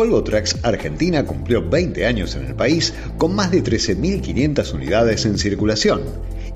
Volvo 0.00 0.24
Trucks 0.24 0.56
Argentina 0.62 1.26
cumplió 1.26 1.60
20 1.68 2.06
años 2.06 2.34
en 2.34 2.46
el 2.46 2.54
país 2.54 2.94
con 3.18 3.34
más 3.34 3.50
de 3.50 3.62
13.500 3.62 4.72
unidades 4.72 5.26
en 5.26 5.36
circulación, 5.36 6.00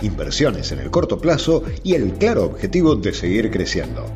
inversiones 0.00 0.72
en 0.72 0.78
el 0.78 0.90
corto 0.90 1.18
plazo 1.18 1.62
y 1.82 1.92
el 1.92 2.14
claro 2.14 2.44
objetivo 2.44 2.96
de 2.96 3.12
seguir 3.12 3.50
creciendo. 3.50 4.06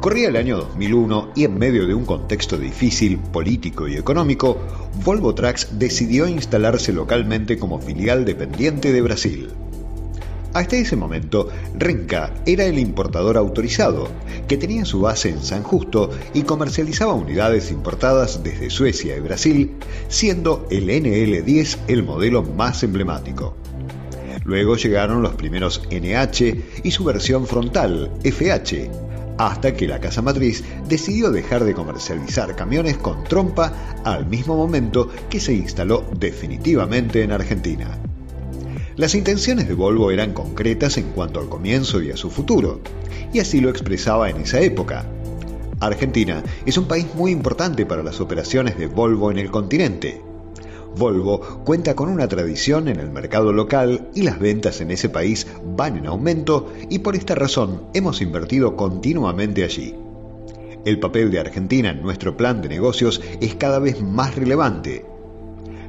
Corría 0.00 0.28
el 0.28 0.36
año 0.36 0.58
2001 0.58 1.32
y 1.34 1.42
en 1.42 1.58
medio 1.58 1.88
de 1.88 1.94
un 1.94 2.04
contexto 2.04 2.56
difícil 2.56 3.18
político 3.18 3.88
y 3.88 3.96
económico, 3.96 4.58
Volvo 5.04 5.34
Trucks 5.34 5.80
decidió 5.80 6.28
instalarse 6.28 6.92
localmente 6.92 7.58
como 7.58 7.80
filial 7.80 8.24
dependiente 8.24 8.92
de 8.92 9.02
Brasil. 9.02 9.48
Hasta 10.52 10.76
ese 10.76 10.96
momento, 10.96 11.48
Renca 11.78 12.34
era 12.44 12.64
el 12.64 12.78
importador 12.78 13.36
autorizado, 13.36 14.08
que 14.48 14.56
tenía 14.56 14.84
su 14.84 15.00
base 15.00 15.28
en 15.28 15.42
San 15.42 15.62
Justo 15.62 16.10
y 16.34 16.42
comercializaba 16.42 17.14
unidades 17.14 17.70
importadas 17.70 18.42
desde 18.42 18.68
Suecia 18.68 19.16
y 19.16 19.20
Brasil, 19.20 19.76
siendo 20.08 20.66
el 20.70 20.88
NL10 20.88 21.78
el 21.86 22.02
modelo 22.02 22.42
más 22.42 22.82
emblemático. 22.82 23.54
Luego 24.44 24.76
llegaron 24.76 25.22
los 25.22 25.34
primeros 25.34 25.82
NH 25.90 26.82
y 26.82 26.90
su 26.90 27.04
versión 27.04 27.46
frontal, 27.46 28.10
FH, 28.24 28.90
hasta 29.38 29.74
que 29.74 29.86
la 29.86 30.00
casa 30.00 30.20
matriz 30.20 30.64
decidió 30.88 31.30
dejar 31.30 31.64
de 31.64 31.74
comercializar 31.74 32.56
camiones 32.56 32.96
con 32.96 33.22
trompa 33.22 33.72
al 34.04 34.26
mismo 34.26 34.56
momento 34.56 35.08
que 35.30 35.38
se 35.38 35.52
instaló 35.52 36.04
definitivamente 36.18 37.22
en 37.22 37.32
Argentina. 37.32 37.98
Las 39.00 39.14
intenciones 39.14 39.66
de 39.66 39.72
Volvo 39.72 40.10
eran 40.10 40.34
concretas 40.34 40.98
en 40.98 41.12
cuanto 41.12 41.40
al 41.40 41.48
comienzo 41.48 42.02
y 42.02 42.10
a 42.10 42.18
su 42.18 42.28
futuro, 42.28 42.82
y 43.32 43.38
así 43.38 43.58
lo 43.58 43.70
expresaba 43.70 44.28
en 44.28 44.42
esa 44.42 44.60
época. 44.60 45.06
Argentina 45.80 46.44
es 46.66 46.76
un 46.76 46.84
país 46.84 47.06
muy 47.14 47.30
importante 47.32 47.86
para 47.86 48.02
las 48.02 48.20
operaciones 48.20 48.76
de 48.78 48.88
Volvo 48.88 49.30
en 49.30 49.38
el 49.38 49.50
continente. 49.50 50.20
Volvo 50.98 51.40
cuenta 51.64 51.96
con 51.96 52.10
una 52.10 52.28
tradición 52.28 52.88
en 52.88 53.00
el 53.00 53.08
mercado 53.08 53.54
local 53.54 54.10
y 54.14 54.20
las 54.20 54.38
ventas 54.38 54.82
en 54.82 54.90
ese 54.90 55.08
país 55.08 55.46
van 55.64 55.96
en 55.96 56.06
aumento 56.06 56.70
y 56.90 56.98
por 56.98 57.16
esta 57.16 57.34
razón 57.34 57.84
hemos 57.94 58.20
invertido 58.20 58.76
continuamente 58.76 59.64
allí. 59.64 59.94
El 60.84 61.00
papel 61.00 61.30
de 61.30 61.40
Argentina 61.40 61.88
en 61.88 62.02
nuestro 62.02 62.36
plan 62.36 62.60
de 62.60 62.68
negocios 62.68 63.22
es 63.40 63.54
cada 63.54 63.78
vez 63.78 64.02
más 64.02 64.36
relevante 64.36 65.06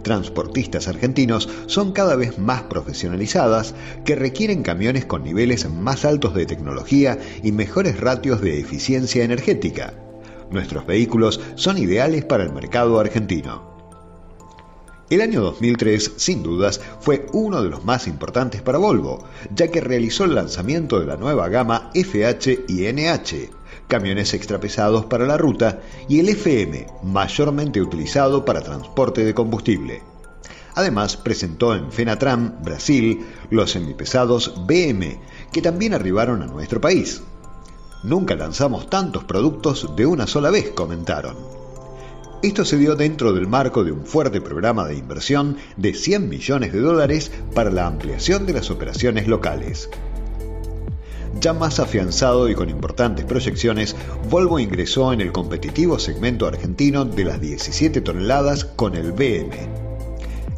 transportistas 0.04 0.88
argentinos 0.88 1.50
son 1.68 1.92
cada 1.92 2.16
vez 2.16 2.38
más 2.38 2.64
profesionalizadas 2.64 3.76
que 4.06 4.16
requieren 4.16 4.64
camiones 4.64 5.06
con 5.06 5.24
niveles 5.24 5.70
más 5.70 6.06
altos 6.06 6.34
de 6.34 6.46
tecnología 6.46 7.20
y 7.44 7.52
mejores 7.52 8.00
ratios 8.00 8.42
de 8.42 8.60
eficiencia 8.60 9.24
energética. 9.24 9.94
Nuestros 10.50 10.86
vehículos 10.86 11.40
son 11.56 11.78
ideales 11.78 12.26
para 12.26 12.44
el 12.44 12.52
mercado 12.52 13.00
argentino. 13.00 13.72
El 15.10 15.20
año 15.20 15.42
2003, 15.42 16.14
sin 16.16 16.42
dudas, 16.42 16.80
fue 17.02 17.26
uno 17.34 17.62
de 17.62 17.70
los 17.70 17.84
más 17.84 18.08
importantes 18.08 18.62
para 18.62 18.78
Volvo, 18.78 19.26
ya 19.54 19.68
que 19.68 19.82
realizó 19.82 20.24
el 20.24 20.36
lanzamiento 20.36 21.02
de 21.02 21.06
la 21.06 21.18
nueva 21.18 21.50
gama 21.50 21.90
FH 21.94 22.66
y 22.70 22.84
NH, 22.94 23.61
camiones 23.92 24.34
extrapesados 24.34 25.06
para 25.08 25.28
la 25.28 25.36
ruta, 25.36 25.82
y 26.08 26.22
el 26.22 26.30
FM, 26.30 26.88
mayormente 27.04 27.82
utilizado 27.82 28.46
para 28.46 28.62
transporte 28.62 29.26
de 29.26 29.34
combustible. 29.34 30.02
Además, 30.76 31.18
presentó 31.18 31.76
en 31.76 31.92
Fenatram, 31.92 32.64
Brasil, 32.64 33.20
los 33.50 33.72
semipesados 33.72 34.66
BM, 34.66 35.20
que 35.52 35.62
también 35.62 35.94
arribaron 35.94 36.42
a 36.42 36.48
nuestro 36.48 36.80
país. 36.80 37.22
Nunca 38.04 38.36
lanzamos 38.36 38.90
tantos 38.90 39.26
productos 39.26 39.94
de 39.98 40.06
una 40.06 40.26
sola 40.26 40.52
vez, 40.52 40.70
comentaron. 40.70 41.36
Esto 42.42 42.64
se 42.64 42.78
dio 42.78 42.96
dentro 42.96 43.34
del 43.34 43.46
marco 43.46 43.84
de 43.84 43.92
un 43.92 44.06
fuerte 44.06 44.40
programa 44.40 44.88
de 44.88 44.96
inversión 44.96 45.58
de 45.76 45.94
100 45.94 46.30
millones 46.30 46.72
de 46.72 46.80
dólares 46.80 47.30
para 47.54 47.72
la 47.72 47.88
ampliación 47.88 48.46
de 48.46 48.54
las 48.54 48.72
operaciones 48.72 49.28
locales. 49.28 49.90
Ya 51.40 51.54
más 51.54 51.80
afianzado 51.80 52.50
y 52.50 52.56
con 52.56 52.70
importantes 52.70 53.26
proyecciones, 53.26 53.96
Volvo 54.30 54.60
ingresó 54.60 55.14
en 55.14 55.22
el 55.22 55.32
competitivo 55.32 55.98
segmento 55.98 56.46
argentino 56.46 57.06
de 57.06 57.24
las 57.24 57.40
17 57.40 58.02
toneladas 58.02 58.66
con 58.66 58.96
el 58.96 59.12
BM. 59.12 59.52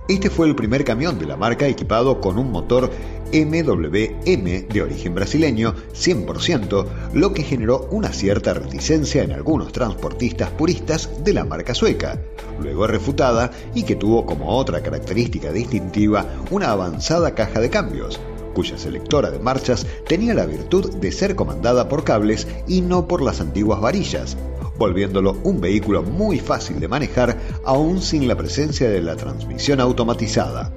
Este 0.09 0.29
fue 0.29 0.47
el 0.47 0.55
primer 0.55 0.83
camión 0.83 1.17
de 1.17 1.25
la 1.25 1.37
marca 1.37 1.67
equipado 1.67 2.19
con 2.19 2.37
un 2.37 2.51
motor 2.51 2.91
MWM 3.33 4.67
de 4.67 4.81
origen 4.81 5.15
brasileño 5.15 5.73
100%, 5.93 6.85
lo 7.13 7.33
que 7.33 7.43
generó 7.43 7.87
una 7.89 8.11
cierta 8.11 8.53
reticencia 8.53 9.23
en 9.23 9.31
algunos 9.31 9.71
transportistas 9.71 10.51
puristas 10.51 11.09
de 11.23 11.33
la 11.33 11.45
marca 11.45 11.73
sueca, 11.73 12.19
luego 12.61 12.85
refutada 12.85 13.51
y 13.73 13.83
que 13.83 13.95
tuvo 13.95 14.25
como 14.25 14.55
otra 14.55 14.83
característica 14.83 15.51
distintiva 15.51 16.25
una 16.51 16.71
avanzada 16.71 17.33
caja 17.33 17.59
de 17.59 17.69
cambios, 17.69 18.19
cuya 18.53 18.77
selectora 18.77 19.31
de 19.31 19.39
marchas 19.39 19.85
tenía 20.07 20.33
la 20.33 20.45
virtud 20.45 20.93
de 20.95 21.11
ser 21.11 21.35
comandada 21.35 21.89
por 21.89 22.03
cables 22.03 22.47
y 22.67 22.81
no 22.81 23.07
por 23.07 23.21
las 23.21 23.41
antiguas 23.41 23.81
varillas, 23.81 24.37
volviéndolo 24.77 25.37
un 25.43 25.61
vehículo 25.61 26.03
muy 26.03 26.39
fácil 26.39 26.79
de 26.79 26.87
manejar 26.87 27.39
aún 27.65 28.01
sin 28.01 28.27
la 28.27 28.35
presencia 28.35 28.89
de 28.89 29.01
la 29.01 29.15
transmisión 29.15 29.79
automatizada. 29.79 30.71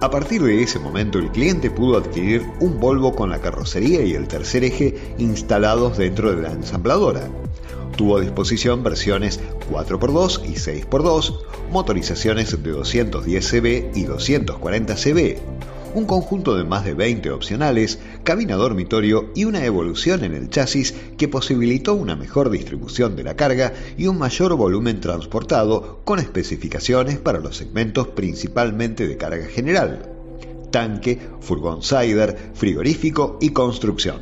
A 0.00 0.10
partir 0.10 0.42
de 0.42 0.62
ese 0.62 0.78
momento 0.78 1.18
el 1.18 1.30
cliente 1.30 1.70
pudo 1.70 1.96
adquirir 1.96 2.46
un 2.60 2.78
Volvo 2.78 3.14
con 3.14 3.30
la 3.30 3.40
carrocería 3.40 4.02
y 4.02 4.12
el 4.12 4.28
tercer 4.28 4.62
eje 4.62 5.14
instalados 5.16 5.96
dentro 5.96 6.34
de 6.34 6.42
la 6.42 6.52
ensambladora. 6.52 7.30
Tuvo 7.96 8.18
a 8.18 8.20
disposición 8.20 8.82
versiones 8.82 9.40
4x2 9.70 10.44
y 10.44 10.52
6x2, 10.52 11.38
motorizaciones 11.72 12.62
de 12.62 12.70
210 12.70 13.50
cb 13.50 13.90
y 13.94 14.04
240 14.04 14.94
cb, 14.94 15.38
un 15.96 16.04
conjunto 16.04 16.54
de 16.54 16.64
más 16.64 16.84
de 16.84 16.92
20 16.92 17.30
opcionales, 17.30 17.98
cabina 18.22 18.54
dormitorio 18.56 19.30
y 19.34 19.46
una 19.46 19.64
evolución 19.64 20.24
en 20.24 20.34
el 20.34 20.50
chasis 20.50 20.94
que 21.16 21.26
posibilitó 21.26 21.94
una 21.94 22.14
mejor 22.14 22.50
distribución 22.50 23.16
de 23.16 23.24
la 23.24 23.34
carga 23.34 23.72
y 23.96 24.06
un 24.06 24.18
mayor 24.18 24.54
volumen 24.56 25.00
transportado 25.00 26.02
con 26.04 26.18
especificaciones 26.18 27.18
para 27.18 27.40
los 27.40 27.56
segmentos 27.56 28.08
principalmente 28.08 29.08
de 29.08 29.16
carga 29.16 29.46
general, 29.46 30.12
tanque, 30.70 31.18
furgón 31.40 31.82
cider, 31.82 32.36
frigorífico 32.52 33.38
y 33.40 33.50
construcción. 33.50 34.20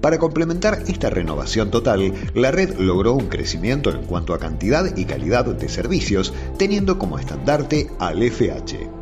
Para 0.00 0.18
complementar 0.18 0.82
esta 0.88 1.10
renovación 1.10 1.70
total, 1.70 2.12
la 2.34 2.50
red 2.50 2.76
logró 2.80 3.12
un 3.12 3.28
crecimiento 3.28 3.90
en 3.90 4.04
cuanto 4.04 4.34
a 4.34 4.40
cantidad 4.40 4.96
y 4.96 5.04
calidad 5.04 5.44
de 5.44 5.68
servicios, 5.68 6.34
teniendo 6.58 6.98
como 6.98 7.20
estandarte 7.20 7.88
al 8.00 8.20
FH. 8.20 8.95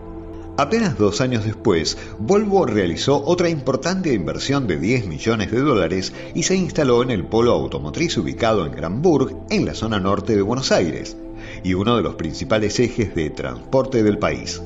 Apenas 0.56 0.96
dos 0.96 1.20
años 1.20 1.44
después, 1.44 1.98
Volvo 2.20 2.64
realizó 2.64 3.24
otra 3.24 3.48
importante 3.48 4.14
inversión 4.14 4.68
de 4.68 4.78
10 4.78 5.08
millones 5.08 5.50
de 5.50 5.60
dólares 5.60 6.12
y 6.32 6.44
se 6.44 6.54
instaló 6.54 7.02
en 7.02 7.10
el 7.10 7.26
polo 7.26 7.52
automotriz 7.52 8.16
ubicado 8.18 8.64
en 8.64 8.70
Granburg, 8.70 9.36
en 9.50 9.64
la 9.64 9.74
zona 9.74 9.98
norte 9.98 10.36
de 10.36 10.42
Buenos 10.42 10.70
Aires, 10.70 11.16
y 11.64 11.74
uno 11.74 11.96
de 11.96 12.02
los 12.02 12.14
principales 12.14 12.78
ejes 12.78 13.16
de 13.16 13.30
transporte 13.30 14.04
del 14.04 14.18
país. 14.18 14.62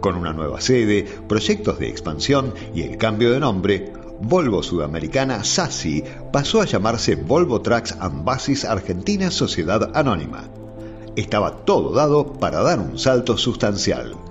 Con 0.00 0.16
una 0.16 0.32
nueva 0.32 0.60
sede, 0.60 1.06
proyectos 1.28 1.78
de 1.78 1.88
expansión 1.88 2.52
y 2.74 2.82
el 2.82 2.96
cambio 2.96 3.30
de 3.30 3.38
nombre, 3.38 3.92
Volvo 4.20 4.64
Sudamericana 4.64 5.44
SASI 5.44 6.02
pasó 6.32 6.60
a 6.60 6.66
llamarse 6.66 7.14
Volvo 7.14 7.60
Trucks 7.62 7.94
and 8.00 8.24
Buses 8.24 8.64
Argentina 8.64 9.30
Sociedad 9.30 9.92
Anónima. 9.94 10.48
Estaba 11.14 11.64
todo 11.64 11.92
dado 11.92 12.32
para 12.32 12.62
dar 12.62 12.80
un 12.80 12.98
salto 12.98 13.36
sustancial. 13.36 14.27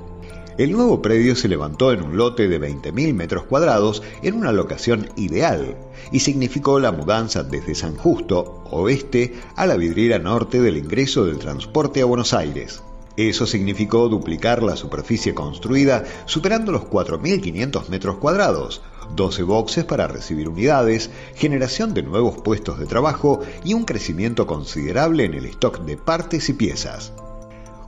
El 0.58 0.72
nuevo 0.72 1.04
predio 1.04 1.36
se 1.36 1.48
levantó 1.48 1.92
en 1.92 2.02
un 2.02 2.18
lote 2.18 2.48
de 2.48 2.60
20.000 2.60 3.14
metros 3.14 3.44
cuadrados 3.44 4.02
en 4.24 4.34
una 4.34 4.52
locación 4.52 5.08
ideal 5.16 5.78
y 6.12 6.22
significó 6.22 6.80
la 6.80 6.92
mudanza 6.92 7.44
desde 7.44 7.76
San 7.76 7.96
Justo, 7.96 8.64
oeste, 8.72 9.36
a 9.56 9.68
la 9.68 9.78
vidriera 9.78 10.18
norte 10.18 10.60
del 10.60 10.78
ingreso 10.78 11.26
del 11.26 11.38
transporte 11.38 12.02
a 12.02 12.06
Buenos 12.06 12.34
Aires. 12.34 12.82
Eso 13.18 13.46
significó 13.46 14.10
duplicar 14.10 14.64
la 14.64 14.76
superficie 14.76 15.36
construida 15.36 16.06
superando 16.26 16.72
los 16.72 16.86
4.500 16.86 17.90
metros 17.90 18.18
cuadrados, 18.18 18.82
12 19.16 19.44
boxes 19.44 19.86
para 19.86 20.08
recibir 20.08 20.50
unidades, 20.50 21.12
generación 21.36 21.94
de 21.94 22.02
nuevos 22.02 22.40
puestos 22.42 22.80
de 22.80 22.88
trabajo 22.88 23.42
y 23.64 23.76
un 23.76 23.86
crecimiento 23.86 24.48
considerable 24.48 25.26
en 25.26 25.36
el 25.36 25.46
stock 25.46 25.82
de 25.82 25.98
partes 25.98 26.50
y 26.50 26.54
piezas. 26.54 27.14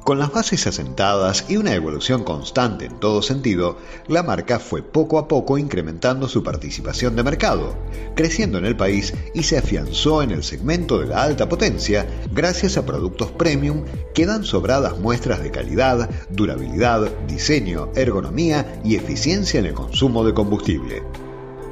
Con 0.09 0.17
las 0.17 0.33
bases 0.33 0.65
asentadas 0.65 1.45
y 1.49 1.57
una 1.57 1.75
evolución 1.75 2.23
constante 2.23 2.85
en 2.85 2.99
todo 2.99 3.21
sentido, 3.21 3.77
la 4.07 4.23
marca 4.23 4.57
fue 4.57 4.81
poco 4.81 5.19
a 5.19 5.27
poco 5.27 5.59
incrementando 5.59 6.27
su 6.27 6.41
participación 6.41 7.15
de 7.15 7.21
mercado, 7.21 7.77
creciendo 8.15 8.57
en 8.57 8.65
el 8.65 8.75
país 8.75 9.13
y 9.35 9.43
se 9.43 9.59
afianzó 9.59 10.23
en 10.23 10.31
el 10.31 10.41
segmento 10.41 10.97
de 10.97 11.05
la 11.05 11.21
alta 11.21 11.47
potencia 11.47 12.07
gracias 12.33 12.75
a 12.75 12.87
productos 12.87 13.31
premium 13.33 13.83
que 14.15 14.25
dan 14.25 14.45
sobradas 14.45 14.97
muestras 14.97 15.43
de 15.43 15.51
calidad, 15.51 16.09
durabilidad, 16.31 17.11
diseño, 17.27 17.91
ergonomía 17.93 18.81
y 18.83 18.95
eficiencia 18.95 19.59
en 19.59 19.67
el 19.67 19.75
consumo 19.75 20.25
de 20.25 20.33
combustible. 20.33 21.03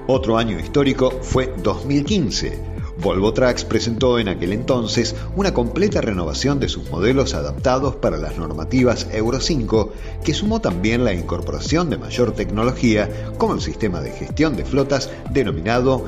Otro 0.05 0.37
año 0.37 0.59
histórico 0.59 1.09
fue 1.23 1.55
2015, 1.63 2.76
Volvo 2.99 3.31
Trucks 3.31 3.63
presentó 3.63 4.17
en 4.17 4.27
aquel 4.27 4.53
entonces 4.53 5.15
una 5.35 5.53
completa 5.53 6.01
renovación 6.01 6.59
de 6.59 6.67
sus 6.67 6.89
modelos 6.89 7.35
adaptados 7.35 7.95
para 7.95 8.17
las 8.17 8.37
normativas 8.37 9.07
Euro 9.11 9.39
5, 9.39 9.93
que 10.23 10.33
sumó 10.33 10.61
también 10.61 11.03
la 11.03 11.13
incorporación 11.13 11.89
de 11.89 11.97
mayor 11.97 12.31
tecnología 12.31 13.09
como 13.37 13.53
el 13.53 13.61
sistema 13.61 14.01
de 14.01 14.11
gestión 14.11 14.55
de 14.57 14.65
flotas 14.65 15.11
denominado 15.31 16.05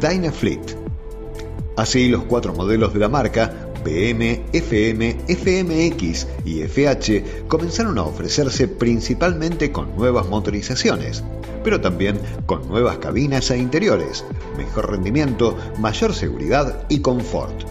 Dynafleet. 0.00 0.76
Así, 1.76 2.08
los 2.08 2.24
cuatro 2.24 2.52
modelos 2.54 2.92
de 2.92 3.00
la 3.00 3.08
marca, 3.08 3.71
BM, 3.84 4.44
FM, 4.52 5.16
FMX 5.28 6.26
y 6.44 6.62
FH, 6.62 7.46
comenzaron 7.48 7.98
a 7.98 8.02
ofrecerse 8.02 8.68
principalmente 8.68 9.72
con 9.72 9.96
nuevas 9.96 10.28
motorizaciones, 10.28 11.24
pero 11.64 11.80
también 11.80 12.18
con 12.46 12.68
nuevas 12.68 12.98
cabinas 12.98 13.50
e 13.50 13.58
interiores, 13.58 14.24
mejor 14.56 14.90
rendimiento, 14.90 15.56
mayor 15.78 16.14
seguridad 16.14 16.84
y 16.88 17.00
confort. 17.00 17.64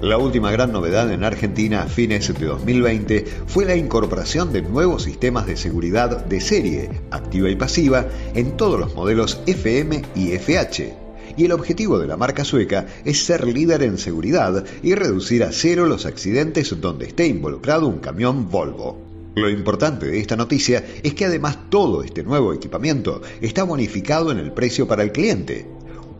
La 0.00 0.16
última 0.16 0.50
gran 0.50 0.72
novedad 0.72 1.12
en 1.12 1.24
Argentina 1.24 1.82
a 1.82 1.86
fines 1.86 2.32
de 2.32 2.46
2020 2.46 3.26
fue 3.46 3.66
la 3.66 3.76
incorporación 3.76 4.50
de 4.50 4.62
nuevos 4.62 5.02
sistemas 5.02 5.46
de 5.46 5.58
seguridad 5.58 6.24
de 6.24 6.40
serie, 6.40 6.88
activa 7.10 7.50
y 7.50 7.56
pasiva, 7.56 8.06
en 8.34 8.56
todos 8.56 8.80
los 8.80 8.94
modelos 8.94 9.42
FM 9.46 10.02
y 10.14 10.32
FH. 10.38 10.99
Y 11.36 11.44
el 11.44 11.52
objetivo 11.52 11.98
de 11.98 12.06
la 12.06 12.16
marca 12.16 12.44
sueca 12.44 12.86
es 13.04 13.24
ser 13.24 13.46
líder 13.46 13.82
en 13.82 13.98
seguridad 13.98 14.64
y 14.82 14.94
reducir 14.94 15.44
a 15.44 15.52
cero 15.52 15.86
los 15.86 16.06
accidentes 16.06 16.74
donde 16.80 17.06
esté 17.06 17.26
involucrado 17.26 17.86
un 17.86 17.98
camión 17.98 18.50
Volvo. 18.50 19.10
Lo 19.36 19.48
importante 19.48 20.06
de 20.06 20.18
esta 20.18 20.36
noticia 20.36 20.84
es 21.02 21.14
que 21.14 21.24
además 21.24 21.70
todo 21.70 22.02
este 22.02 22.24
nuevo 22.24 22.52
equipamiento 22.52 23.22
está 23.40 23.62
bonificado 23.62 24.32
en 24.32 24.38
el 24.38 24.52
precio 24.52 24.88
para 24.88 25.04
el 25.04 25.12
cliente, 25.12 25.66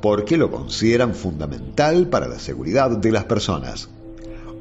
porque 0.01 0.37
lo 0.37 0.51
consideran 0.51 1.15
fundamental 1.15 2.09
para 2.09 2.29
la 2.29 2.39
seguridad 2.39 2.91
de 2.91 3.13
las 3.13 3.25
personas. 3.25 3.89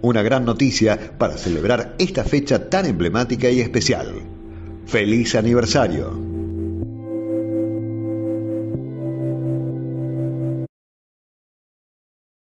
Una 0.02 0.24
gran 0.24 0.46
noticia 0.46 1.18
para 1.18 1.38
celebrar 1.38 1.96
esta 2.00 2.24
fecha 2.24 2.70
tan 2.70 2.86
emblemática 2.86 3.50
y 3.50 3.62
especial. 3.62 4.14
¡Feliz 4.86 5.36
aniversario! 5.36 6.29